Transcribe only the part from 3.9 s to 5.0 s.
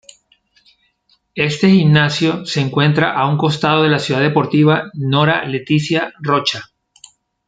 Ciudad Deportiva